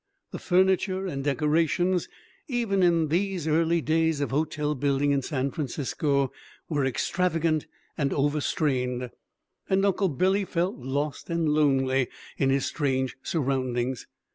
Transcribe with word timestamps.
The 0.31 0.39
furniture 0.39 1.05
and 1.05 1.23
decorations, 1.23 2.09
even 2.47 2.81
in 2.81 3.09
these 3.09 3.47
early 3.47 3.81
days 3.81 4.19
of 4.19 4.31
hotel 4.31 4.73
building 4.73 5.11
in 5.11 5.21
San 5.21 5.51
Francisco, 5.51 6.31
were 6.67 6.83
extravagant 6.83 7.67
and 7.99 8.11
overstrained, 8.11 9.11
and 9.69 9.85
Uncle 9.85 10.09
Billy 10.09 10.43
felt 10.43 10.77
lost 10.79 11.29
and 11.29 11.47
lonely 11.47 12.07
in 12.35 12.49
his 12.49 12.65
strange 12.65 13.15
surroundings. 13.21 14.07